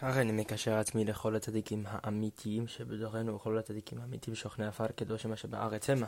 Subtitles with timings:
[0.00, 5.36] הרי אני מקשר עצמי לכל הצדיקים האמיתיים שבדורנו וכל הצדיקים האמיתיים שוכני עפר קדוש מה
[5.36, 6.06] שבארץ המה.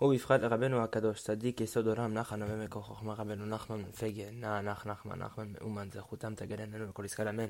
[0.00, 5.18] ובפחד לרבנו הקדוש צדיק יסוד עולם נחן ומקור חוכמה רבנו נחמן פגה נע נח נחמן
[5.18, 7.46] נחמן מאומן זכותם תגדננו וכל ישראל אמן.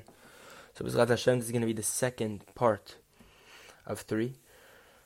[0.75, 2.97] So Bezrat Hashem, this is going to be the second part
[3.87, 4.33] of three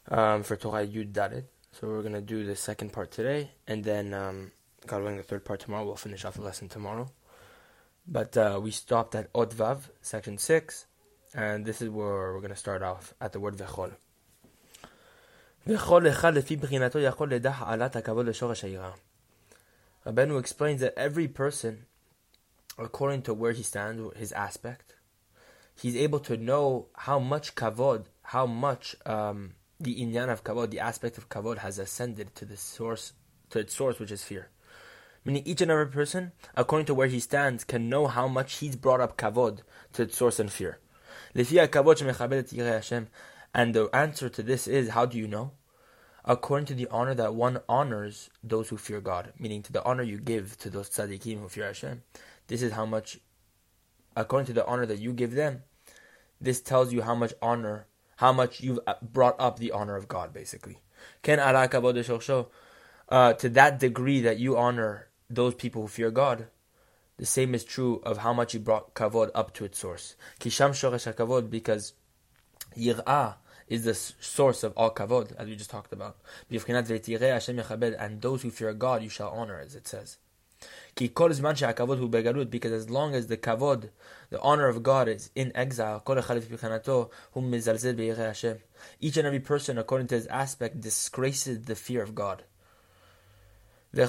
[0.09, 1.45] um, for Torah Yud Dalet.
[1.71, 4.51] So we're going to do the second part today, and then um,
[4.85, 5.85] God willing, the third part tomorrow.
[5.85, 7.09] We'll finish off the lesson tomorrow.
[8.09, 10.86] But uh, we stopped at Otvav, section 6,
[11.34, 13.92] and this is where we're going to start off at the word Vechol.
[15.66, 18.95] Vechol echad lefi b'chinato yachol ledah alat hakavod l'shorash ha'ira.
[20.06, 21.87] Rabbeinu explains that every person,
[22.78, 24.95] according to where he stands, his aspect,
[25.75, 30.78] he's able to know how much kavod, how much um, the inyan of kavod, the
[30.78, 33.14] aspect of kavod, has ascended to the source,
[33.50, 34.48] to its source, which is fear.
[35.26, 38.76] Meaning each and every person, according to where he stands, can know how much he's
[38.76, 39.62] brought up kavod
[39.94, 40.78] to its source and fear.
[41.34, 41.44] And
[43.74, 45.50] the answer to this is, how do you know?
[46.24, 50.05] According to the honor that one honors those who fear God, meaning to the honor
[50.05, 52.02] you give to those tzaddikim who fear Hashem.
[52.46, 53.18] This is how much,
[54.14, 55.64] according to the honor that you give them,
[56.40, 60.33] this tells you how much honor, how much you've brought up the honor of God,
[60.33, 60.78] basically.
[63.08, 66.48] Uh, to that degree that you honor those people who fear God,
[67.19, 70.16] the same is true of how much he brought kavod up to its source.
[70.38, 71.94] Kisham shoresh kavod because
[72.77, 73.36] yir'ah
[73.68, 76.16] is the source of all kavod, as we just talked about.
[76.50, 80.18] And those who fear God, you shall honor, as it says.
[80.94, 83.90] Because as long as the kavod,
[84.30, 86.02] the honor of God, is in exile,
[89.00, 92.44] each and every person, according to his aspect, disgraces the fear of God.
[93.97, 94.05] And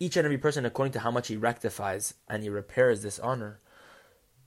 [0.00, 3.60] each and every person, according to how much he rectifies and he repairs this honor,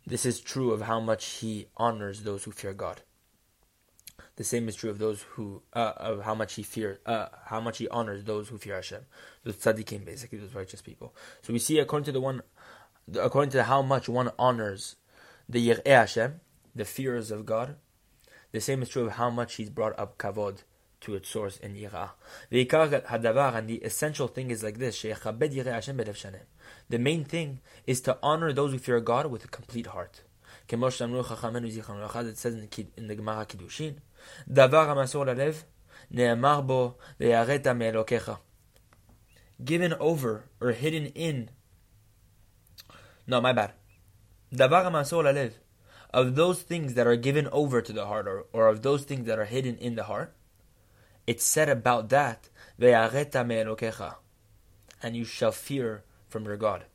[0.05, 3.03] this is true of how much he honors those who fear God.
[4.35, 7.61] The same is true of those who, uh, of how much he fear, uh, how
[7.61, 9.05] much he honors those who fear Hashem,
[9.45, 11.15] the tzaddikim, basically those righteous people.
[11.43, 12.41] So we see according to the one,
[13.17, 14.97] according to how much one honors
[15.47, 16.41] the yir'eh Hashem,
[16.75, 17.77] the fears of God.
[18.51, 20.63] The same is true of how much he's brought up kavod
[21.03, 22.11] to its source in Yirah.
[22.51, 25.97] V'ikar hadavar, and the essential thing is like this, Hashem.
[26.89, 30.23] The main thing is to honor those who fear God with a complete heart.
[30.69, 30.79] It
[32.37, 33.95] says in the, in the Gemara Kiddushin,
[34.49, 35.63] Davar
[36.09, 36.95] Ne'amar bo.
[39.63, 41.49] Given over, or hidden in,
[43.27, 43.73] no, my bad.
[44.53, 45.53] Davar HaMasor Lalev,
[46.13, 49.25] of those things that are given over to the heart, or, or of those things
[49.27, 50.35] that are hidden in the heart,
[51.25, 52.49] it's said about that,
[55.03, 56.85] and you shall fear from your God.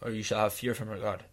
[0.00, 1.24] Or you shall have fear from your God.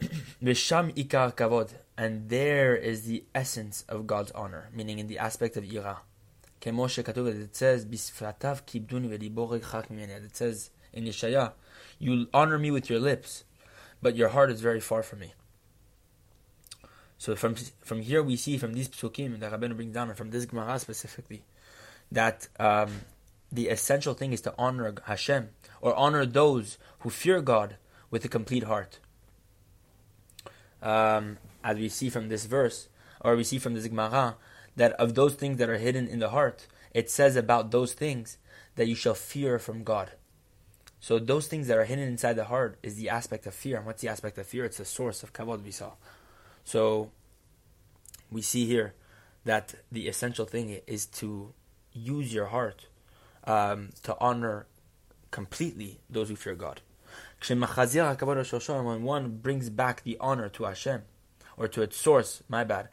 [0.42, 5.56] Visham ikar kavod, and there is the essence of God's honor, meaning in the aspect
[5.56, 6.00] of ira.
[6.66, 7.96] It says, It
[10.36, 11.52] says in Yeshaya,
[11.98, 13.44] you honor me with your lips,
[14.00, 15.34] but your heart is very far from me.
[17.18, 20.30] So from from here we see from these psukim that Rabbeinu brings down, and from
[20.30, 21.42] this Gemara specifically,
[22.10, 23.02] that um,
[23.50, 27.76] the essential thing is to honor Hashem or honor those who fear God
[28.10, 28.98] with a complete heart.
[30.82, 32.88] Um, as we see from this verse,
[33.20, 34.36] or we see from this Gemara,
[34.76, 38.36] that of those things that are hidden in the heart, it says about those things
[38.76, 40.10] that you shall fear from God.
[41.00, 43.76] So those things that are hidden inside the heart is the aspect of fear.
[43.76, 44.64] And what's the aspect of fear?
[44.64, 45.92] It's the source of kavod we saw.
[46.64, 47.10] So
[48.30, 48.94] we see here
[49.44, 51.52] that the essential thing is to
[51.92, 52.86] use your heart
[53.44, 54.66] um, to honor
[55.30, 56.80] completely those who fear God.
[57.46, 61.02] When one brings back the honor to Hashem,
[61.56, 62.88] or to its source, my bad,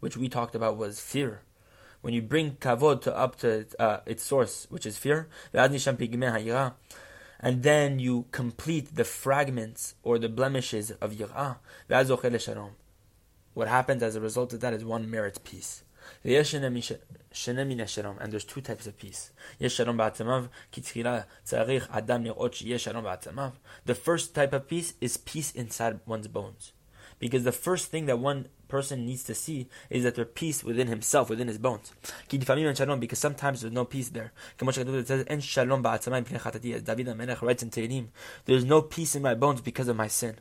[0.00, 1.42] which we talked about was fear.
[2.00, 5.28] When you bring kavod to up to uh, its source, which is fear,
[7.40, 11.58] and then you complete the fragments or the blemishes of yirah.
[13.54, 15.82] What happens as a result of that is one merits peace.
[16.24, 16.32] And
[18.32, 19.30] there's two types of peace.
[19.58, 19.68] The
[23.94, 26.72] first type of peace is peace inside one's bones.
[27.18, 30.86] Because the first thing that one person needs to see is that there's peace within
[30.86, 31.92] himself, within his bones.
[32.30, 34.32] Because sometimes there's no peace there.
[34.60, 38.08] It says, as David Melech writes in Tehillim,
[38.44, 40.36] there's no peace in my bones because of my sin.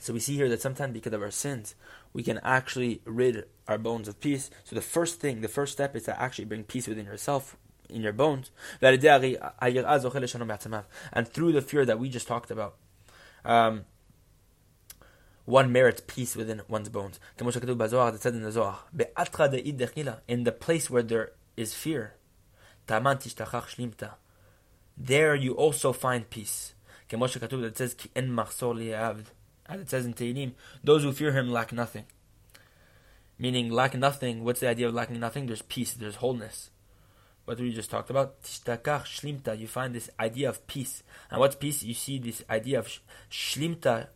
[0.00, 1.74] So we see here that sometimes because of our sins,
[2.14, 4.50] we can actually rid our bones of peace.
[4.64, 7.56] So the first thing, the first step is to actually bring peace within yourself,
[7.90, 8.50] in your bones.
[8.80, 9.00] And
[11.28, 12.76] through the fear that we just talked about,
[13.44, 13.84] um,
[15.44, 17.18] one merits peace within one's bones.
[17.38, 17.46] In
[20.44, 22.14] the place where there is fear,
[24.96, 26.74] there you also find peace.
[27.10, 27.96] Says,
[29.70, 30.52] as it says in Tehillim,
[30.82, 32.04] those who fear him lack nothing.
[33.38, 34.44] Meaning, lack nothing.
[34.44, 35.46] What's the idea of lacking nothing?
[35.46, 36.70] There's peace, there's wholeness.
[37.46, 41.02] What we just talked about, tishtakach shlimta, you find this idea of peace.
[41.30, 41.82] And what's peace?
[41.82, 42.88] You see this idea of
[43.30, 44.08] shlimta,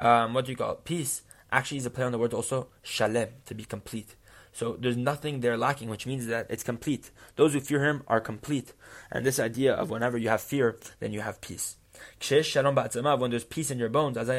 [0.00, 0.84] um, what do you call it?
[0.84, 4.16] Peace actually is a play on the word also shalem, to be complete.
[4.52, 7.10] So there's nothing there lacking, which means that it's complete.
[7.36, 8.72] Those who fear him are complete.
[9.10, 11.76] And this idea of whenever you have fear, then you have peace.
[12.22, 14.38] When there's peace in your bones, then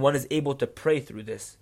[0.00, 1.56] one is able to pray through this,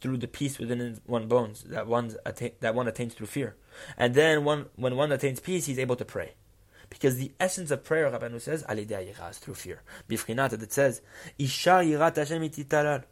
[0.00, 2.14] through the peace within one's bones that one
[2.60, 3.56] that one attains through fear.
[3.96, 6.34] And then one, when one attains peace, he's able to pray.
[6.90, 9.82] Because the essence of prayer, Rabbanu says, is through fear.
[10.08, 11.00] Bifrinat, it says,
[11.38, 13.04] Isha yirat Hashem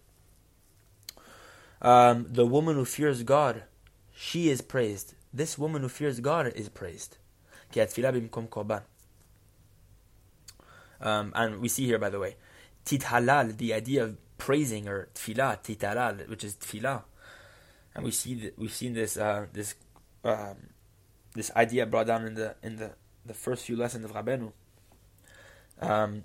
[1.80, 3.62] um, The woman who fears God,
[4.14, 5.14] she is praised.
[5.32, 7.16] This woman who fears God is praised.
[11.00, 12.36] Um, and we see here, by the way,
[12.84, 17.02] tithalal, the idea of praising or tfilah, titalal, which is tfilah,
[17.94, 19.75] and we see we've seen this uh, this
[20.25, 20.56] um,
[21.34, 22.92] this idea brought down in the in the,
[23.28, 24.52] the first few lessons of Rabenu.
[25.80, 26.25] Um,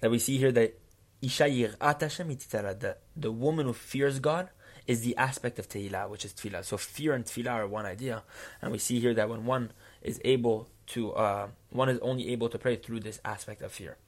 [0.00, 0.78] that we see here that
[1.20, 4.50] Isha the, the woman who fears God
[4.86, 6.64] is the aspect of Tehillah, which is Tfilah.
[6.64, 8.22] So fear and Tfilah are one idea.
[8.62, 9.72] And we see here that when one
[10.02, 13.98] is able to uh, one is only able to pray through this aspect of fear.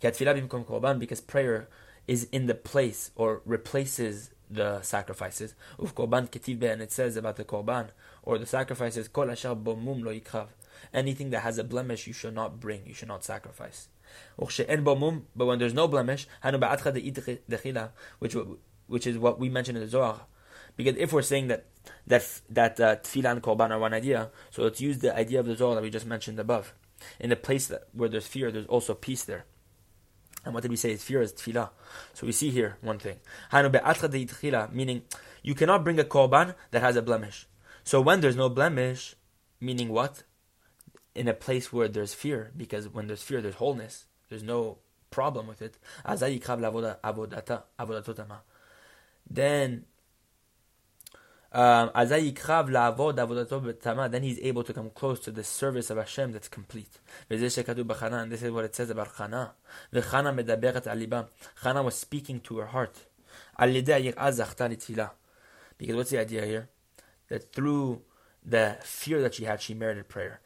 [0.00, 1.68] Because prayer
[2.06, 5.54] is in the place or replaces the sacrifices.
[5.78, 7.88] And it says about the korban
[8.22, 9.08] or the sacrifices,
[10.92, 13.88] anything that has a blemish you should not bring, you should not sacrifice.
[14.38, 16.26] But when there's no blemish,
[18.18, 18.36] which
[18.86, 20.26] which is what we mentioned in the Zohar,
[20.76, 21.66] because if we're saying that
[22.06, 25.46] that that uh, tefillah and korban are one idea, so let's use the idea of
[25.46, 26.72] the Zohar that we just mentioned above.
[27.20, 29.44] In the place that, where there's fear, there's also peace there.
[30.44, 30.92] And what did we say?
[30.92, 31.70] Is fear is tefillah.
[32.14, 33.16] So we see here one thing.
[34.72, 35.02] Meaning,
[35.42, 37.46] you cannot bring a korban that has a blemish.
[37.84, 39.16] So when there's no blemish,
[39.60, 40.22] meaning what?
[41.16, 44.06] In a place where there's fear, because when there's fear, there's wholeness.
[44.28, 44.78] There's no
[45.10, 45.78] problem with it.
[49.28, 49.84] Then
[51.52, 56.98] um, then he's able to come close to the service of Hashem that's complete.
[57.30, 59.52] And this is what it says about Chana.
[59.94, 62.96] Chana was speaking to her heart.
[65.78, 66.68] Because what's the idea here?
[67.28, 68.02] That through
[68.44, 70.40] the fear that she had, she merited prayer.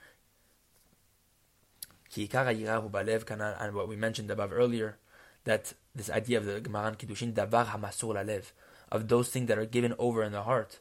[2.17, 4.99] And what we mentioned above earlier,
[5.45, 8.53] that this idea of the Gemaran Kiddushin, davar hamasur lalev,
[8.91, 10.81] of those things that are given over in the heart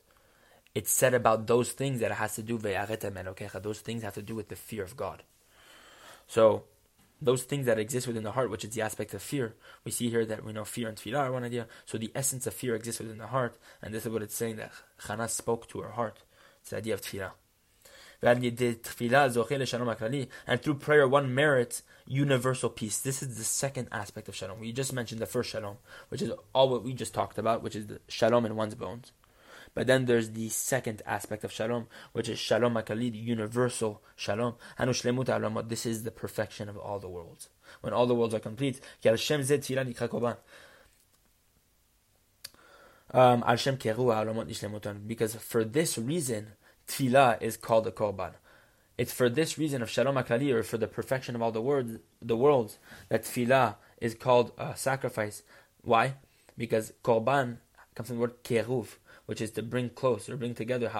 [0.76, 4.36] it's said about those things that it has to do those things have to do
[4.36, 5.24] with the fear of God.
[6.28, 6.64] So
[7.22, 10.10] those things that exist within the heart, which is the aspect of fear, we see
[10.10, 11.68] here that we know fear and tefillah are one idea.
[11.86, 14.58] So the essence of fear exists within the heart, and this is what it's saying
[14.58, 14.72] that
[15.02, 16.20] Chana spoke to her heart.
[16.62, 17.32] It's the idea of tefillah.
[18.22, 18.42] And
[20.62, 23.00] through prayer, one merits universal peace.
[23.00, 24.60] This is the second aspect of shalom.
[24.60, 25.78] We just mentioned the first shalom,
[26.10, 29.12] which is all what we just talked about, which is the shalom in one's bones.
[29.74, 34.56] But then there's the second aspect of shalom, which is shalom aklali, universal shalom.
[35.68, 37.50] This is the perfection of all the worlds.
[37.82, 38.82] When all the worlds are complete,
[43.12, 43.44] um,
[45.08, 46.48] because for this reason,
[46.90, 48.34] tefillah is called a korban.
[48.98, 52.00] It's for this reason of shalom aklali, or for the perfection of all the worlds,
[52.22, 55.44] the worlds, that tefillah is called a sacrifice.
[55.84, 56.16] Why?
[56.58, 57.58] Because korban
[57.96, 60.92] comes from the word keruv, which is to bring close or bring together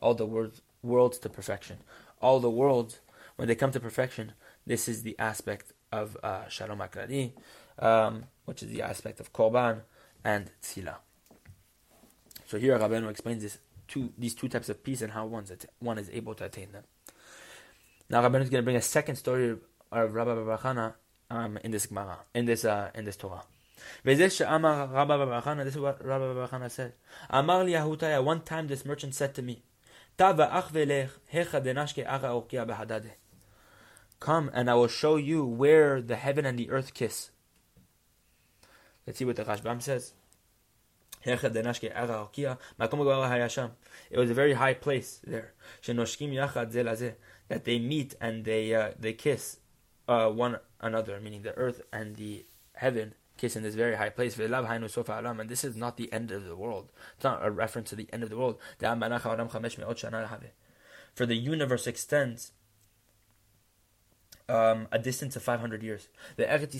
[0.00, 1.78] all the worlds, worlds to perfection.
[2.20, 3.00] All the worlds,
[3.36, 4.32] when they come to perfection,
[4.66, 7.32] this is the aspect of uh, Shalom Aklali,
[7.78, 9.80] um, which is the aspect of Korban
[10.24, 10.96] and Tzila.
[12.46, 13.58] So here Rabbeinu explains this
[13.88, 16.72] two these two types of peace and how one's att- one is able to attain
[16.72, 16.84] them.
[18.08, 20.94] Now Rabbeinu is going to bring a second story of, Rabbi Baruch
[21.30, 23.42] um, in this Gemara, in this uh, in this Torah.
[24.04, 24.56] This is what
[24.92, 26.94] Rabbi Barachana said.
[27.30, 29.62] Amar Yahutaya, one time this merchant said to me,
[34.20, 37.30] Come and I will show you where the heaven and the earth kiss.
[39.06, 40.12] Let's see what the Rashbam says.
[41.24, 41.34] It
[44.18, 45.52] was a very high place there.
[47.48, 49.58] That they meet and they uh, they kiss
[50.06, 52.44] uh, one another, meaning the earth and the
[52.74, 54.38] heaven kiss in this very high place.
[54.38, 56.92] And this is not the end of the world.
[57.14, 58.58] It's not a reference to the end of the world.
[61.14, 62.52] For the universe extends
[64.48, 66.08] um, a distance of 500 years.
[66.36, 66.74] And Eretz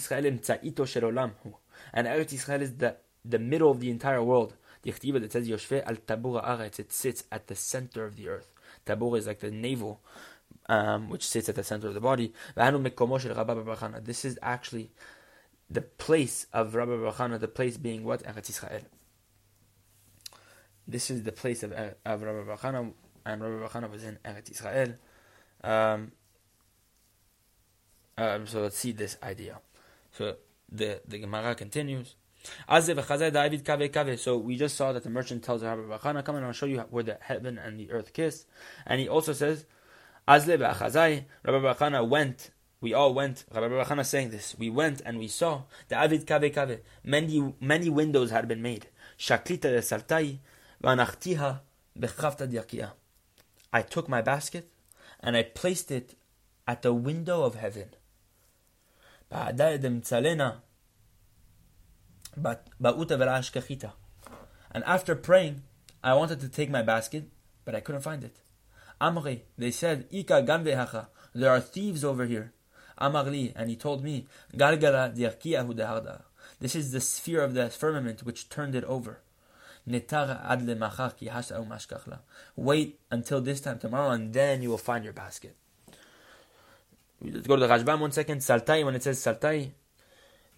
[2.33, 4.55] Yisrael is the the middle of the entire world.
[4.83, 8.29] The Chtiva that says Yoshve al Tabura Aretz, it sits at the center of the
[8.29, 8.53] earth.
[8.87, 10.01] Tabur is like the navel,
[10.69, 12.33] um, which sits at the center of the body.
[12.57, 14.91] This is actually
[15.71, 18.23] the place of Rabbi Bachana, the place being what?
[18.23, 18.83] Eretz Yisrael.
[20.87, 22.93] This is the place of, of Rabbi Bachana,
[23.27, 24.97] and Rabbi Bachana was in Eretz Yisrael.
[25.63, 26.13] Um,
[28.17, 29.61] um, so let's see this idea.
[30.13, 30.37] So
[30.71, 32.15] the, the Gemara continues.
[34.19, 36.79] So we just saw that the merchant tells Rabbi Bachana, come and I'll show you
[36.91, 38.47] where the heaven and the earth kiss.
[38.87, 39.65] And he also says,
[40.27, 42.51] Azle Rabbi Bachana went,
[42.81, 46.55] we all went, Rabbi Bachana saying this, we went and we saw the Avid Kave
[46.55, 48.87] Kave, many, many windows had been made.
[49.19, 50.39] Shaklita de Saltai,
[50.83, 51.61] Vanachtiha
[51.99, 52.93] Bechavta Diakia.
[53.73, 54.71] I took my basket
[55.21, 56.15] and I placed it
[56.67, 57.91] at the window of heaven.
[62.37, 62.59] And
[64.85, 65.63] after praying,
[66.03, 67.29] I wanted to take my basket,
[67.65, 68.37] but I couldn't find it.
[69.01, 72.53] Amri, they said, Ika ganvehacha, there are thieves over here.
[73.01, 76.23] Amarli, and he told me, Gargara diarkiyahu dehardar.
[76.61, 79.21] This is the sphere of the firmament which turned it over.
[82.57, 85.55] Wait until this time tomorrow, and then you will find your basket.
[87.23, 88.41] Let's go to the Rashbam one second.
[88.41, 89.71] Saltai, when it says Saltai,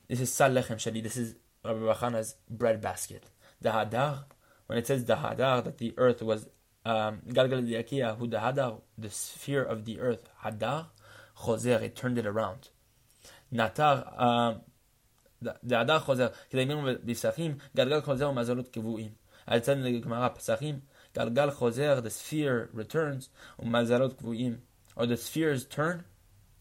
[0.09, 1.03] this is Sal Lechem Shadi.
[1.03, 3.25] This is Rabbi Bachana's breadbasket.
[3.61, 4.25] The Hadar,
[4.67, 6.49] when it says the Hadar, that the earth was
[6.85, 10.87] um, Galgal Diakia, who the Hadar, the sphere of the earth, Hadar,
[11.37, 12.71] Choser, it turned it around.
[13.53, 14.61] Natar, um,
[15.43, 19.13] the Hadar Choser, Kedemim Bisachim, Galgal Choser, Mazalot Kevuim.
[19.47, 20.81] I'll tell the Gemara, Pesachim,
[21.15, 23.29] Galgal Choser, the sphere returns,
[23.63, 24.59] Mazalot Kevuim.
[24.97, 26.05] Or the spheres turn,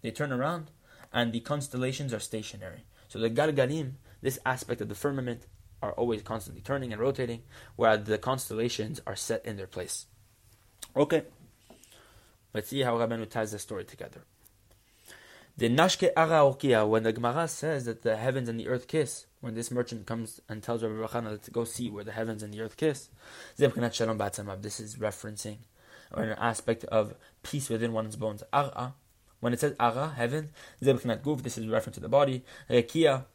[0.02, 0.72] they turn around,
[1.12, 2.86] and the constellations are stationary.
[3.08, 5.48] So the Galgalim, this aspect of the firmament
[5.82, 7.44] are always constantly turning and rotating,
[7.76, 10.08] while the constellations are set in their place.
[10.96, 11.24] Okay,
[12.54, 14.24] let's see how Rabbeinu ties the story together.
[15.58, 19.56] The Nashke Ara when the Gemara says that the heavens and the earth kiss, when
[19.56, 22.62] this merchant comes and tells Rabbi Bachana to go see where the heavens and the
[22.62, 23.10] earth kiss,
[23.58, 25.58] this is referencing
[26.14, 28.42] or an aspect of peace within one's bones.
[28.54, 28.94] Ara,
[29.42, 30.50] when it says Ara, heaven,
[30.80, 32.44] this is reference to the body.
[32.70, 33.26] Rekia,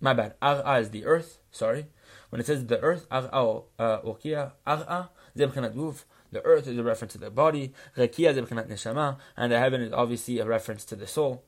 [0.00, 0.34] my bad.
[0.40, 1.38] Ar'a is the earth.
[1.50, 1.86] Sorry.
[2.30, 7.12] When it says the earth, Ar'a uh, Urkia, Ar'a, Zebchanat The earth is a reference
[7.12, 7.72] to the body.
[7.96, 9.16] Rekia Zebchanat Neshama.
[9.36, 11.44] And the heaven is obviously a reference to the soul.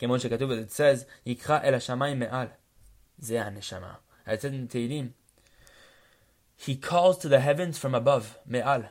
[0.00, 2.50] Kemon Shekatuv, it says, Yikra El Hashamayim Me'al.
[3.22, 3.96] Zeh Neshama.
[4.26, 5.10] It says in Tehillim,
[6.56, 8.38] He calls to the heavens from above.
[8.46, 8.84] Me'al.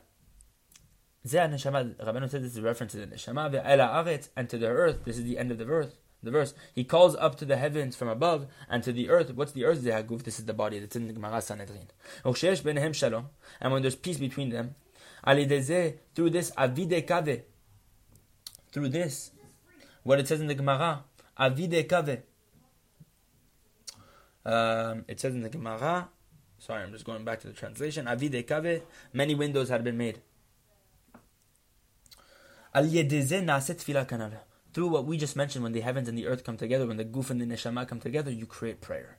[1.25, 1.95] Zeh Neshama.
[1.95, 3.51] Rabbeinu says this is a reference to the Neshama.
[3.51, 4.29] Ve'el Ha'aretz.
[4.35, 5.05] And to the earth.
[5.05, 6.53] This is the end of the earth the verse.
[6.73, 9.33] He calls up to the heavens from above and to the earth.
[9.33, 9.81] What's the earth?
[9.81, 10.23] Zehaguf.
[10.23, 10.79] This is the body.
[10.79, 11.87] That's in the Gemara Sanhedrin.
[12.25, 14.75] And when there's peace between them,
[15.23, 17.43] through this avide kave,
[18.71, 19.31] through this,
[20.03, 21.03] what it says in the Gemara,
[21.39, 22.21] avide kave.
[24.45, 26.09] Um, it says in the Gemara.
[26.57, 28.05] Sorry, I'm just going back to the translation.
[28.05, 28.81] Avide kave.
[29.13, 30.19] Many windows had been made.
[32.73, 34.39] Al yedeze naset tefillah kanala
[34.73, 37.05] through what we just mentioned, when the heavens and the earth come together, when the
[37.05, 39.17] guf and the neshama come together, you create prayer.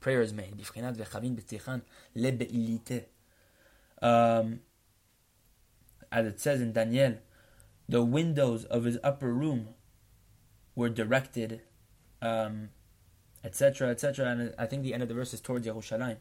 [0.00, 0.54] Prayer is made.
[4.02, 4.60] Um,
[6.10, 7.18] as it says in Daniel,
[7.88, 9.68] the windows of his upper room
[10.74, 11.60] were directed,
[12.22, 14.26] etc., um, etc.
[14.26, 16.16] And I think the end of the verse is towards Yerushalayim.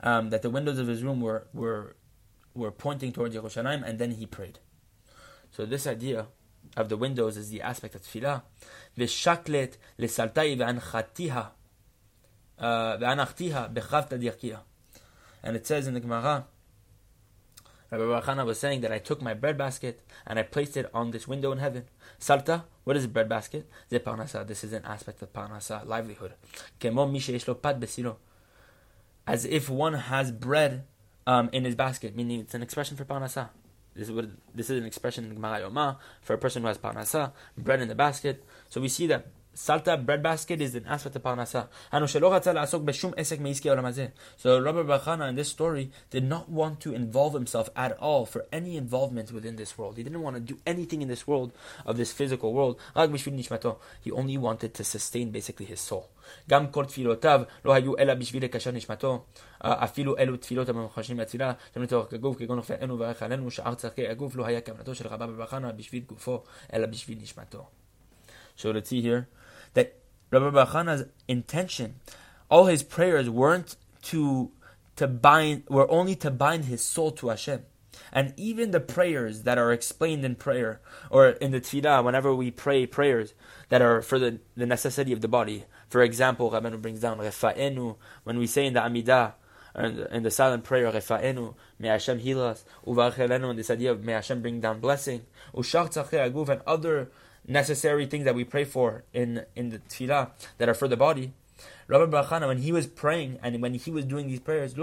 [0.00, 1.96] Um, that the windows of his room were, were,
[2.54, 4.58] were pointing towards Yerushalayim, and then he prayed.
[5.50, 6.26] So this idea
[6.76, 8.42] of the windows is the aspect of tefillah.
[8.96, 11.48] V'shaklet lesaltai ve'anchatiha
[12.60, 14.60] ve'anachtiha bechavta dirkiya.
[15.42, 16.46] And it says in the Gemara,
[17.90, 21.10] Rabbi Barachana was saying that I took my bread basket and I placed it on
[21.10, 21.84] this window in heaven.
[22.18, 23.66] Salta, what is a bread basket?
[23.88, 24.46] Ze parnasa.
[24.46, 26.34] This is an aspect of parnasa, livelihood.
[26.80, 28.16] Kemo pad besilo.
[29.26, 30.84] As if one has bread
[31.26, 33.48] um, in his basket, meaning it's an expression for parnasa.
[33.98, 36.78] This is what this is an expression in Gemara Yoma for a person who has
[36.78, 38.44] parnasa, bread in the basket.
[38.68, 39.26] So we see that
[39.57, 41.67] Salta breadbasket is an aspect of parnasa.
[41.91, 41.99] So
[44.59, 48.77] Rabbi Bachana in this story did not want to involve himself at all for any
[48.77, 49.97] involvement within this world.
[49.97, 51.51] He didn't want to do anything in this world
[51.85, 52.79] of this physical world.
[54.01, 56.09] He only wanted to sustain basically his soul.
[56.49, 59.25] גם כל תפילותיו לא היו אלא בשביל לקשר נשמתו,
[59.61, 64.45] אפילו אלו תפילות הממוחשים לתפילה, לתוך הגוף, כגון רפאנו וברך עלינו, שאר צרכי הגוף לא
[64.45, 67.67] היה כוונתו של רבא בבחנה בשביל גופו, אלא בשביל נשמתו.
[68.57, 69.27] So let's see here
[69.74, 69.96] that
[70.30, 71.96] Rabbi Bachana's intention,
[72.50, 74.50] all his prayers weren't to
[74.96, 77.62] to bind were only to bind his soul to Hashem.
[78.12, 82.50] And even the prayers that are explained in prayer or in the tefillah, whenever we
[82.50, 83.34] pray prayers
[83.68, 85.64] that are for the, the necessity of the body.
[85.88, 89.34] For example, Rabbeinu brings down Refa'enu, when we say in the Amidah,
[89.74, 94.04] and in the silent prayer, Refa'enu, may Hashem heal us, Uvarchelenu, and this idea of
[94.04, 95.22] may Hashem bring down blessing,
[95.54, 97.10] Aguf, and other
[97.46, 101.32] necessary things that we pray for in, in the tefillah that are for the body.
[101.88, 104.74] Rabbi Barachana, when he was praying and when he was doing these prayers,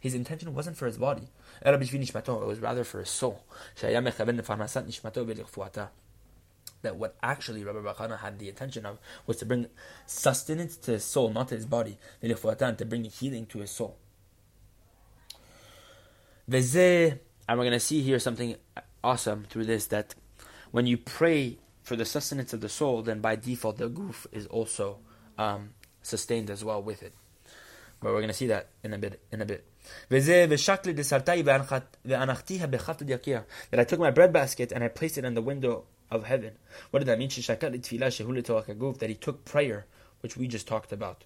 [0.00, 1.28] his intention wasn't for his body.
[1.62, 1.80] Eh, it
[2.46, 3.44] was rather for his soul.
[6.82, 9.66] That what actually Rabbi Barachana had the intention of was to bring
[10.06, 13.96] sustenance to his soul, not to his body, and to bring healing to his soul.
[16.52, 18.54] And we're going to see here something
[19.02, 20.14] awesome through this that
[20.70, 24.46] when you pray for the sustenance of the soul, then by default the goof is
[24.46, 24.98] also
[25.38, 25.70] um,
[26.02, 27.14] sustained as well with it.
[28.00, 29.20] But we're going to see that in a bit.
[29.30, 29.66] In a bit.
[30.08, 30.26] That
[33.72, 36.52] I took my bread basket and I placed it in the window of heaven.
[36.90, 37.28] What did that mean?
[38.98, 39.86] That he took prayer,
[40.20, 41.24] which we just talked about.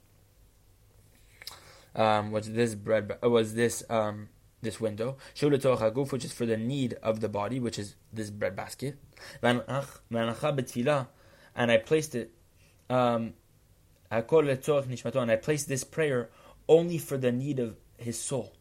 [1.94, 3.18] Um, was this bread?
[3.22, 4.28] Was this um,
[4.64, 8.98] this window, which is for the need of the body, which is this bread basket.
[9.42, 9.62] And
[11.70, 12.32] I placed it,
[12.90, 13.34] um,
[14.10, 16.30] and I placed this prayer
[16.68, 18.54] only for the need of his soul.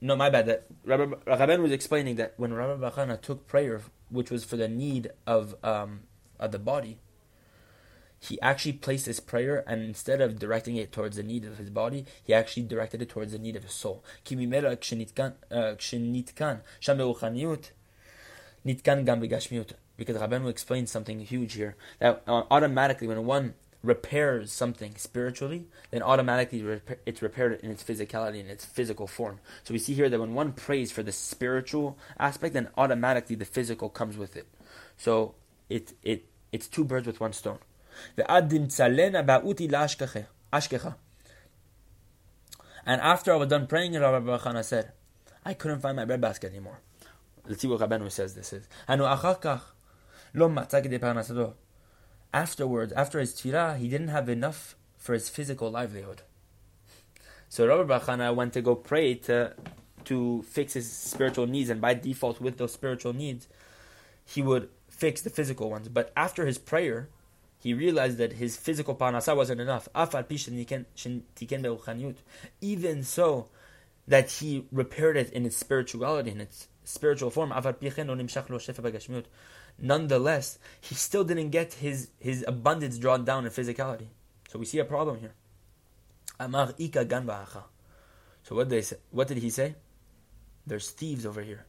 [0.00, 0.46] No, my bad.
[0.46, 4.68] That Rabbi, Rabbi was explaining that when Rabbi Bachana took prayer, which was for the
[4.68, 6.00] need of um,
[6.38, 6.98] of the body,
[8.22, 11.70] he actually placed his prayer and instead of directing it towards the need of his
[11.70, 14.04] body, he actually directed it towards the need of his soul.
[19.96, 26.02] Because Rabbeinu explains something huge here that uh, automatically when one repairs something spiritually, then
[26.02, 29.40] automatically it's repaired in its physicality, in its physical form.
[29.64, 33.44] So we see here that when one prays for the spiritual aspect, then automatically the
[33.44, 34.46] physical comes with it.
[34.96, 35.34] So
[35.68, 37.58] it it it's two birds with one stone.
[42.84, 44.92] And after I was done praying, Rabbi Bachana said,
[45.44, 46.80] I couldn't find my bread basket anymore.
[47.46, 48.68] Let's see what Rabbeinu says this is.
[52.34, 56.22] Afterwards, after his tefillah, he didn't have enough for his physical livelihood.
[57.48, 59.54] So Rabbi Bachana went to go pray to
[60.04, 63.46] to fix his spiritual needs, and by default, with those spiritual needs,
[64.24, 65.88] he would fix the physical ones.
[65.88, 67.08] But after his prayer,
[67.62, 69.88] he realized that his physical parnasa wasn't enough.
[72.60, 73.48] Even so,
[74.08, 77.52] that he repaired it in its spirituality, in its spiritual form.
[79.78, 84.08] Nonetheless, he still didn't get his, his abundance drawn down in physicality.
[84.48, 85.34] So we see a problem here.
[88.42, 88.96] So what did, they say?
[89.12, 89.76] what did he say?
[90.66, 91.66] There's thieves over here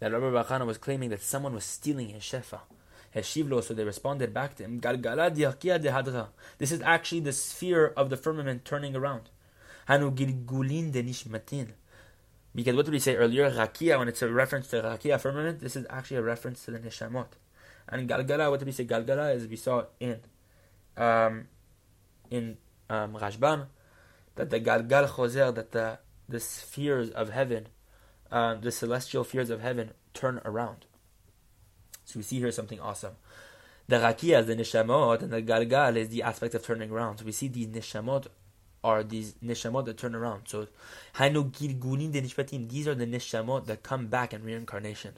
[0.00, 2.60] that Rabbi Bachana was claiming that someone was stealing his shefa.
[3.14, 4.80] Heshivlo, so they responded back to him,
[6.58, 9.30] This is actually the sphere of the firmament turning around.
[9.86, 11.68] Hanu gilgulin de nishmatin.
[12.54, 13.50] Because what did we say earlier?
[13.50, 16.78] Rakia, when it's a reference to Rakia firmament, this is actually a reference to the
[16.78, 17.28] Neshamot.
[17.88, 18.84] And Galgala, what did we say?
[18.84, 20.20] Galgala, as we saw in
[20.96, 21.46] um,
[22.30, 22.58] in
[22.90, 23.66] um, Rashbam,
[24.34, 27.68] that the Galgal Choser, that the, the spheres of heaven
[28.30, 30.86] uh, the celestial fears of heaven turn around.
[32.04, 33.16] So we see here something awesome.
[33.86, 37.18] The rakia, the nishamot, and the galgal is the aspect of turning around.
[37.18, 38.26] So we see these nishamot
[38.84, 40.42] are these nishamot that turn around.
[40.46, 40.68] So
[41.16, 42.68] hainu gilgulim de nishmatim.
[42.68, 45.14] These are the nishamot that come back in reincarnation.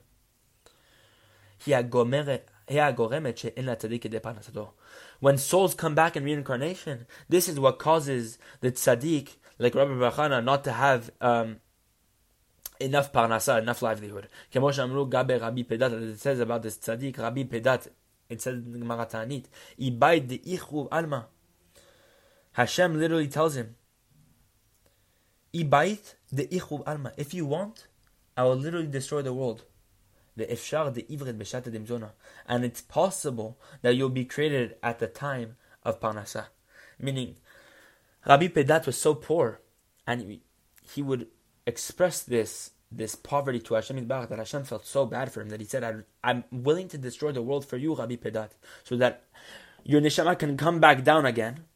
[5.20, 10.42] When souls come back in reincarnation, this is what causes the tzaddik, like Rabbi Bachana,
[10.42, 11.56] not to have um,
[12.80, 14.28] enough parnasa, enough livelihood.
[14.52, 17.88] Kemosh amru gabe Rabbi Pedat, it says about this tzaddik, Rabbi Pedat,
[18.28, 19.44] it says in Gemara Ta'anit,
[19.78, 21.26] Ibaid de ichru alma.
[22.52, 23.76] Hashem literally tells him,
[25.54, 27.12] Ibait de ichru alma.
[27.16, 27.86] If you want,
[28.36, 29.64] I will literally destroy the world.
[30.36, 32.12] The ifshar de ivret b'shata dimzona.
[32.46, 36.46] And it's possible that you'll be created at the time of parnasa.
[36.98, 37.36] Meaning,
[38.26, 39.60] Rabbi Pedat was so poor,
[40.06, 40.40] and
[40.92, 41.26] he would
[41.70, 42.52] express this
[42.92, 46.04] this poverty to Hashem Yitbarach that Hashem felt so bad for him that he said,
[46.24, 48.50] I'm willing to destroy the world for you, Rabbi Pedat,
[48.82, 49.22] so that
[49.84, 51.66] your neshama can come back down again,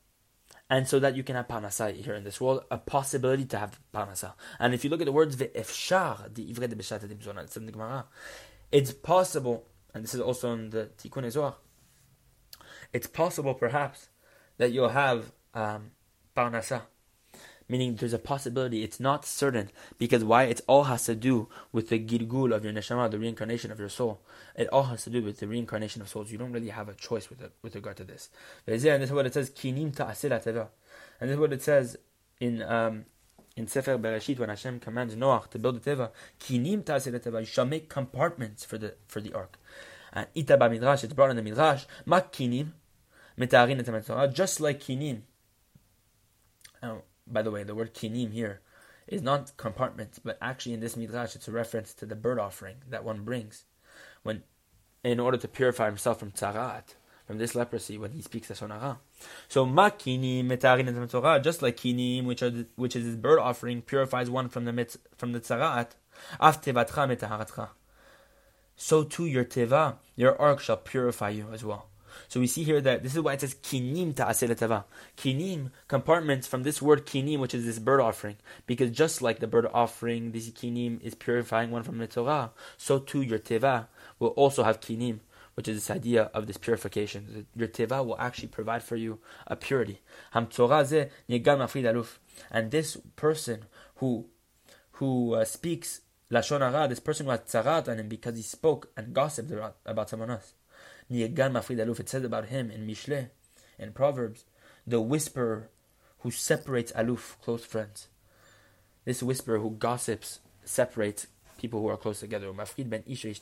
[0.69, 3.79] and so that you can have parnasa here in this world, a possibility to have
[3.95, 4.33] parnasa.
[4.59, 6.45] And if you look at the words ve'efshar, the
[8.73, 11.55] it's possible, and this is also in the Tikkun Zohar,
[12.93, 14.09] it's possible perhaps
[14.57, 15.93] that you'll have um,
[16.37, 16.83] parnasa
[17.69, 18.83] meaning there's a possibility.
[18.83, 20.45] It's not certain because why?
[20.45, 23.89] It all has to do with the gilgul of your neshama, the reincarnation of your
[23.89, 24.21] soul.
[24.55, 26.31] It all has to do with the reincarnation of souls.
[26.31, 28.29] You don't really have a choice with it, with regard to this.
[28.67, 29.51] And this is what it says.
[29.51, 29.97] Kinim
[31.21, 31.97] And this is what it says
[32.41, 33.07] in um,
[33.57, 36.11] in Sefer Bereshit when Hashem commands Noach to build a teva.
[36.41, 37.41] Kinim teva.
[37.41, 39.59] You shall make compartments for the for the ark.
[40.13, 41.05] And ita midrash.
[41.05, 41.85] It's brought in the midrash.
[42.05, 42.73] Ma kinim
[43.39, 45.23] metarin Just like kinim.
[47.27, 48.61] By the way, the word kinim here
[49.07, 52.77] is not compartment, but actually in this midrash it's a reference to the bird offering
[52.89, 53.65] that one brings
[54.23, 54.43] when
[55.03, 56.95] in order to purify himself from tzarat,
[57.27, 58.99] from this leprosy when he speaks the sonara.
[59.49, 63.83] So makinim metarin Torah, just like kinim, which are the, which is his bird offering,
[63.83, 65.91] purifies one from the mitz, from the tzarat.
[66.41, 67.69] Af tevatcha metaharatcha.
[68.77, 71.89] So too your teva, your ark shall purify you as well.
[72.29, 74.85] So we see here that this is why it says kinim ta'aseh
[75.17, 78.37] Kinim, compartments from this word kinim, which is this bird offering.
[78.67, 82.99] Because just like the bird offering, this kinim is purifying one from the Torah, so
[82.99, 83.87] too your teva
[84.19, 85.21] will also have kinim,
[85.55, 87.47] which is this idea of this purification.
[87.55, 90.01] Your teva will actually provide for you a purity.
[90.33, 90.51] And
[92.71, 93.65] this person
[93.97, 94.27] who
[94.99, 96.01] who uh, speaks
[96.31, 99.53] lashon hara, this person who had tzarat on him because he spoke and gossiped
[99.85, 100.55] about someone else.
[101.15, 103.31] Nirgan Mafrid Aluf, it says about him in Mishle,
[103.79, 104.45] in Proverbs,
[104.87, 105.71] the whisperer
[106.21, 108.09] who separates Aluf, close friends.
[109.05, 112.53] This whisperer who gossips separates people who are close together.
[112.53, 113.33] Mafrid ben Isha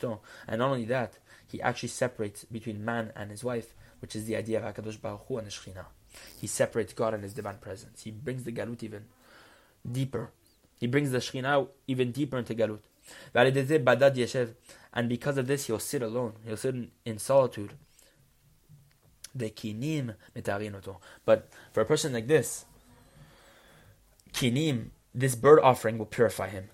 [0.46, 4.36] And not only that, he actually separates between man and his wife, which is the
[4.36, 5.86] idea of HaKadosh Baruch Hu and the Shekhinah.
[6.40, 8.02] He separates God and his divine presence.
[8.02, 9.04] He brings the Galut even
[9.90, 10.30] deeper.
[10.78, 12.80] He brings the Shekhinah even deeper into Galut.
[14.94, 16.34] And because of this, he'll sit alone.
[16.44, 17.74] He'll sit in, solitude.
[19.36, 20.14] kinim
[21.24, 22.66] But for a person like this,
[24.32, 26.68] kinim, this bird offering will purify him.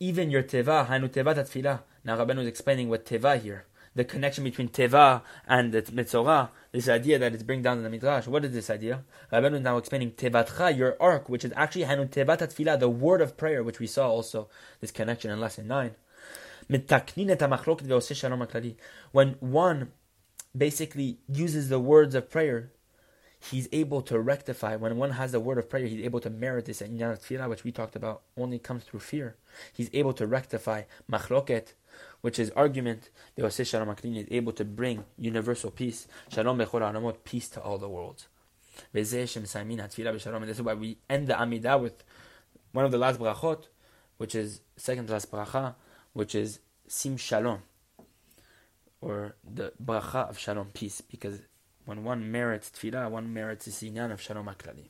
[0.00, 1.82] Even your teva, hanu teva tatfila.
[2.04, 3.66] Now Rabbeinu is explaining what teva here.
[3.96, 7.90] The connection between teva and the mitzorah, this idea that it's bring down in the
[7.90, 8.26] midrash.
[8.26, 9.04] What is this idea?
[9.32, 13.20] Rabbeinu is now explaining tevatcha, your ark, which is actually hanu teva tatfila, the word
[13.20, 14.48] of prayer, which we saw also
[14.80, 15.94] this connection in lesson nine.
[19.12, 19.92] When one
[20.56, 22.72] basically uses the words of prayer,
[23.38, 24.76] he's able to rectify.
[24.76, 27.64] When one has the word of prayer, he's able to merit this inyan tefillah, which
[27.64, 29.36] we talked about, only comes through fear.
[29.72, 31.74] He's able to rectify machloket,
[32.24, 33.10] which is argument.
[33.34, 36.08] The Shalom is able to bring universal peace.
[36.30, 38.28] Shalom bechol peace to all the worlds.
[38.94, 42.02] And this is why we end the Amidah with
[42.72, 43.64] one of the last brachot,
[44.16, 45.74] which is second last bracha,
[46.14, 47.60] which is sim shalom,
[49.02, 51.40] or the bracha of shalom, peace, because
[51.84, 54.88] when one merits tefillah, one merits the sinyan of shalom aklali.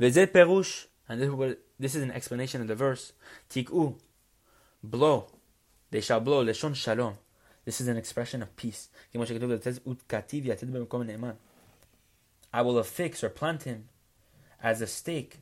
[0.00, 1.20] Veze perush, and
[1.78, 3.12] this is an explanation of the verse.
[3.50, 3.98] Tik'u,
[4.82, 5.26] blow,
[5.92, 7.18] they shall blow, leshon shalom.
[7.64, 8.88] This is an expression of peace.
[12.52, 13.88] I will affix or plant him
[14.62, 15.38] as a stake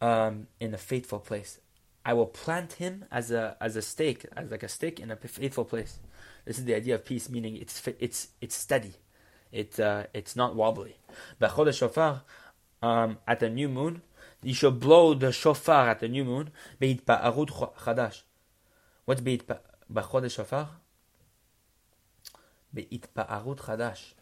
[0.00, 1.58] um, in a faithful place.
[2.04, 5.16] I will plant him as a as a stake, as like a stake in a
[5.16, 5.98] faithful place.
[6.44, 8.92] This is the idea of peace, meaning it's it's it's steady,
[9.50, 10.98] it uh, it's not wobbly.
[11.40, 12.22] B'chol shofar
[12.82, 14.02] um, at the new moon,
[14.42, 16.50] you should blow the shofar at the new moon.
[16.78, 18.20] Beitpa'arut chadash.
[19.04, 20.68] What's b'chol shofar?
[22.74, 24.14] Beitpa'arut chadash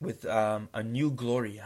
[0.00, 1.60] with um, a new glory.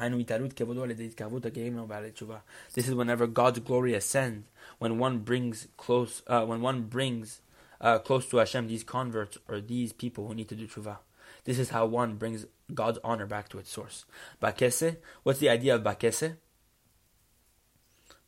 [2.74, 4.48] This is whenever God's glory ascends,
[4.78, 7.40] when one brings close, uh, when one brings
[7.80, 10.98] uh, close to Hashem these converts or these people who need to do tshuva.
[11.44, 14.04] This is how one brings God's honor back to its source.
[14.40, 16.36] Bakese, what's the idea of bakese?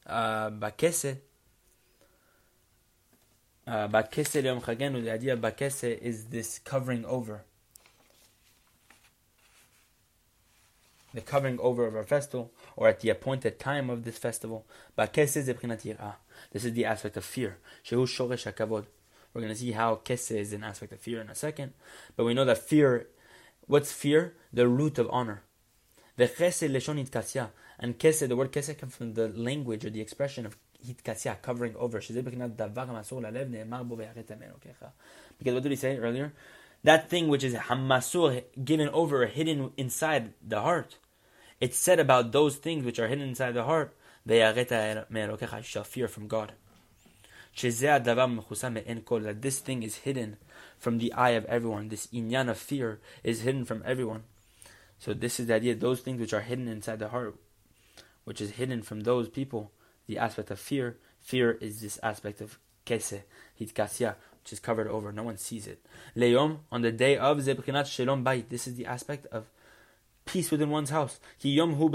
[0.06, 1.18] Uh, bakese.
[3.66, 7.44] Bakese the idea of bakese is this covering over
[11.14, 14.66] the covering over of our festival, or at the appointed time of this festival.
[14.96, 17.58] This is the aspect of fear.
[17.90, 18.06] We're
[19.40, 21.72] going to see how kese is an aspect of fear in a second.
[22.16, 23.06] But we know that fear,
[23.66, 24.34] what's fear?
[24.52, 25.42] The root of honor.
[26.16, 27.50] The chesed leshon hitkasya.
[27.78, 31.74] And kese, the word kese comes from the language or the expression of hitkasya, covering
[31.76, 31.98] over.
[35.38, 36.32] Because what did he say earlier?
[36.82, 40.98] That thing which is hamasur, given over, hidden inside the heart.
[41.60, 46.28] It's said about those things which are hidden inside the heart, you shall fear from
[46.28, 46.52] God.
[47.56, 50.36] That this thing is hidden
[50.78, 51.88] from the eye of everyone.
[51.88, 54.24] This inyan of fear is hidden from everyone.
[54.98, 57.36] So this is the idea, those things which are hidden inside the heart,
[58.24, 59.70] which is hidden from those people,
[60.06, 60.98] the aspect of fear.
[61.20, 63.22] Fear is this aspect of kese,
[63.60, 65.84] hitkasya, which is covered over, no one sees it.
[66.16, 69.46] Leom, on the day of Zebrinat Shalom Bait, this is the aspect of
[70.26, 71.18] peace within one's house.
[71.38, 71.88] Ki Yom hu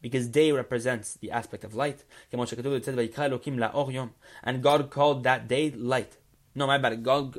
[0.00, 2.04] because day represents the aspect of light.
[2.32, 6.16] And God called that day light.
[6.54, 7.02] No, my bad.
[7.02, 7.38] God,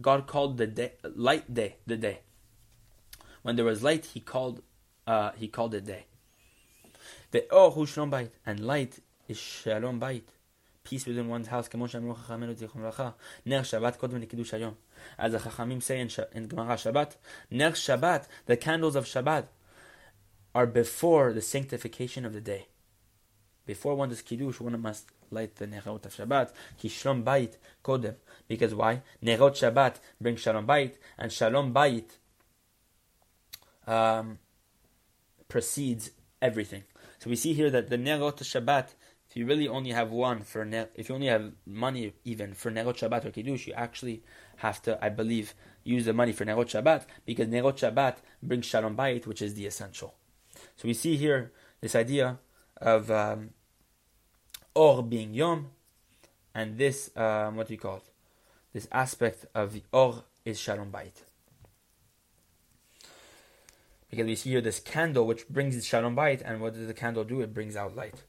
[0.00, 2.20] God called the day light day the day.
[3.42, 4.62] When there was light, He called
[5.06, 6.06] uh, He called it day.
[7.30, 8.98] The or hu shalom bait, and light
[9.32, 10.22] is Shalom bayit.
[10.84, 11.68] Peace within one's house.
[11.74, 14.74] Ner Shabbat Kodem Likiddush Hayom.
[15.18, 17.16] As the Chachamim say in, in Gemara Shabbat,
[17.50, 19.46] Ner Shabbat, the candles of Shabbat,
[20.54, 22.66] are before the sanctification of the day.
[23.64, 26.50] Before one does Kiddush, one must light the Nerot of Shabbat.
[26.78, 28.16] Ki Shalom Bait Kodem.
[28.48, 29.02] Because why?
[29.24, 32.10] Nerot Shabbat brings Shalom bayit, and Shalom bayit
[33.86, 34.38] um,
[35.48, 36.82] precedes everything.
[37.20, 38.88] So we see here that the Nerot Shabbat
[39.32, 42.70] if you really only have one for ne- if you only have money even for
[42.70, 44.22] Nerot Shabbat or Kiddush, you actually
[44.56, 48.94] have to, I believe, use the money for Nerot Shabbat because Nerot Shabbat brings Shalom
[48.94, 50.12] Bayit, which is the essential.
[50.76, 52.40] So we see here this idea
[52.76, 53.54] of um,
[54.74, 55.70] Or being Yom,
[56.54, 58.10] and this um, what do you call it?
[58.74, 61.22] This aspect of the Or is Shalom Bayit.
[64.10, 66.92] Because we see here this candle which brings the Shalom Bayit, and what does the
[66.92, 67.40] candle do?
[67.40, 68.24] It brings out light.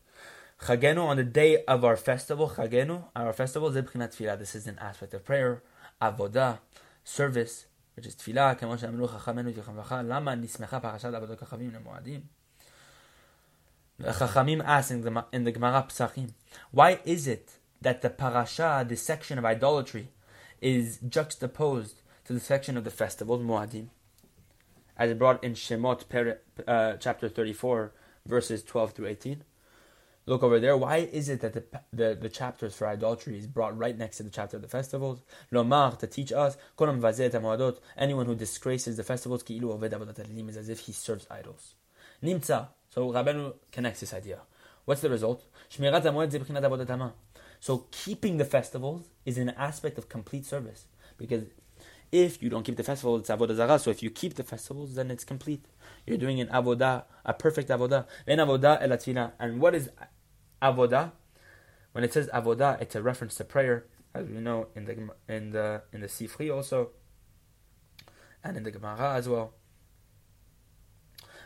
[0.63, 4.39] Chagenu on the day of our festival, Chagenu, our festival, Zebchinat Tfilah.
[4.39, 5.63] This is an aspect of prayer,
[6.03, 6.59] Avodah,
[7.05, 12.21] service, which is Tfilah, כמו שאמרו חכמינו זכרם למה נסמכה פרשת עבודות כוכבים למועדים?
[14.01, 16.31] Chachamim ask in the, in the Gemara Psachim,
[16.71, 20.09] why is it that the parasha, the section of idolatry,
[20.61, 23.89] is juxtaposed to the section of the festivals, Moadim?
[24.97, 26.05] As it brought in Shemot,
[26.67, 27.93] uh, chapter 34,
[28.27, 29.43] verses 12 through 18.
[30.26, 30.78] Look over there.
[30.78, 34.24] Why is it that the, the, the chapters for idolatry is brought right next to
[34.24, 35.22] the chapter of the festivals?
[35.52, 36.56] Lomar, to teach us,
[37.98, 41.76] anyone who disgraces the festivals, is as if he serves idols.
[42.24, 42.70] Nimtza.
[42.90, 44.40] So Rabbeinu connects this idea.
[44.86, 45.44] What's the result?
[47.60, 50.86] So keeping the festivals is an aspect of complete service.
[51.18, 51.44] Because
[52.12, 53.80] if you don't keep the festival, it's avodah zarah.
[53.80, 55.66] So if you keep the festivals, then it's complete.
[56.06, 58.06] You're doing an avodah, a perfect avodah.
[59.40, 59.90] And what is
[60.64, 61.12] avodah.
[61.92, 65.52] When it says avodah, it's a reference to prayer, as we know in the in
[65.52, 66.90] the in the Sifri also,
[68.44, 69.54] and in the Gemara as well.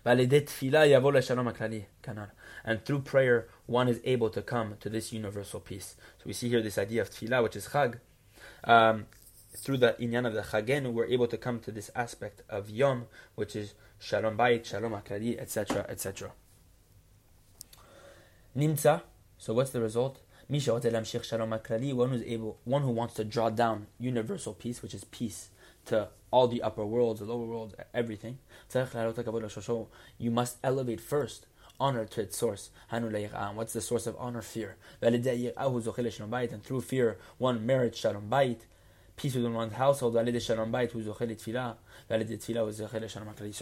[0.05, 0.31] And
[2.85, 5.95] through prayer, one is able to come to this universal peace.
[6.17, 7.99] So we see here this idea of tefillah, which is chag.
[8.63, 9.07] Um,
[9.57, 13.07] through the inyan of the chagenu, we're able to come to this aspect of yom,
[13.35, 16.31] which is shalom bayit, shalom aklali, etc., etc.
[18.57, 19.03] Nimtza.
[19.37, 20.19] So what's the result?
[20.49, 25.49] One who's able, one who wants to draw down universal peace, which is peace
[25.85, 28.39] to all the upper worlds, the lower worlds, everything.
[30.17, 31.45] You must elevate first
[31.79, 32.71] honor to its source.
[32.89, 34.41] What's the source of honor?
[34.41, 34.77] Fear.
[35.01, 38.59] And through fear, one merits shalom bayit,
[39.15, 40.13] peace within one's household.
[40.13, 40.23] So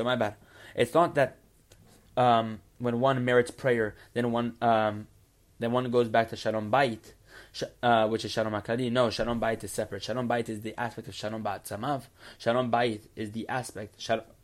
[0.03, 0.35] my bad.
[0.75, 1.37] It's not that
[2.17, 5.07] um, when one merits prayer, then one um,
[5.59, 7.13] then one goes back to Shalom Bait,
[7.81, 8.91] uh, which is Shalom Akadi.
[8.91, 10.03] No, Shalom Bait is separate.
[10.03, 12.03] Shalom Bait is the aspect of Shalom Bait Samav.
[12.37, 13.95] Shalom Bait is the aspect.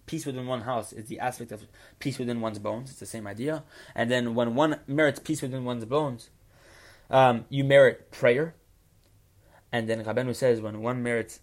[0.06, 1.68] Peace within one house is the aspect of
[2.00, 2.90] peace within one's bones.
[2.90, 3.64] It's the same idea.
[3.96, 6.30] And then when one merits peace within one's bones,
[7.10, 8.56] um, you merit prayer.
[9.72, 11.40] And then Rabbeinu says when one merits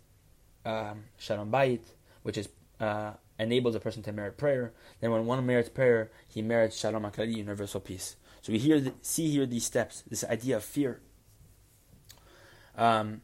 [0.64, 1.82] um, Shalom Bait,
[2.22, 2.48] which is
[2.80, 4.72] uh, enables a person to merit prayer.
[5.00, 8.16] Then when one merits prayer, he merits Shalom Aklali, universal peace.
[8.40, 11.00] So we hear, see here these steps, this idea of fear.
[12.76, 13.22] Um,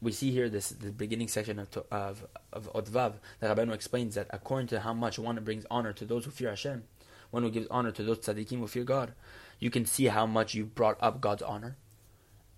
[0.00, 4.26] we see here this the beginning section of of of Odvav that Rabbeinu explains that
[4.30, 6.82] according to how much one brings honor to those who fear Hashem,
[7.30, 9.12] one who gives honor to those tzaddikim who fear God,
[9.60, 11.76] you can see how much you brought up God's honor.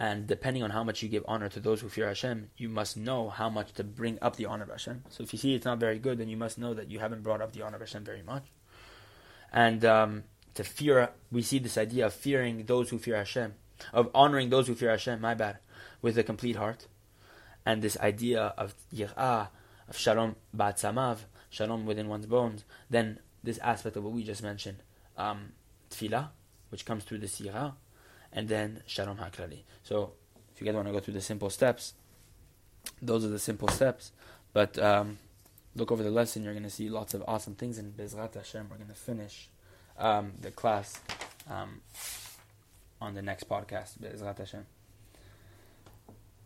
[0.01, 2.97] And depending on how much you give honor to those who fear Hashem, you must
[2.97, 5.05] know how much to bring up the honor of Hashem.
[5.09, 7.23] So if you see it's not very good, then you must know that you haven't
[7.23, 8.45] brought up the honor of Hashem very much.
[9.53, 13.55] And um, to fear, we see this idea of fearing those who fear Hashem,
[13.93, 15.59] of honoring those who fear Hashem, my bad,
[16.03, 16.89] with a complete heart.
[17.65, 19.49] And this idea of yir'ah,
[19.89, 21.19] of shalom ba'atzamav,
[21.51, 24.79] shalom within one's bones, then this aspect of what we just mentioned,
[25.17, 25.53] um,
[25.89, 26.31] tefillah,
[26.71, 27.75] which comes through the sirah,
[28.35, 29.61] and then Shalom HaKlali.
[29.83, 30.13] So,
[30.55, 31.95] if you guys want to go through the simple steps,
[33.01, 34.13] those are the simple steps.
[34.53, 35.19] But um,
[35.75, 37.79] look over the lesson, you're going to see lots of awesome things.
[37.79, 39.49] And Bezrat Hashem, we're going to finish
[39.99, 41.01] um, the class
[41.51, 41.81] um,
[43.01, 43.99] on the next podcast.
[43.99, 44.67] Bezrat Hashem.